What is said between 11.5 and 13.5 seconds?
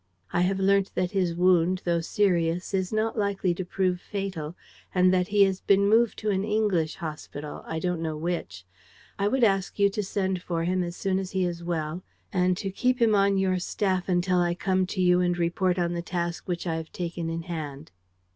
well and to keep him on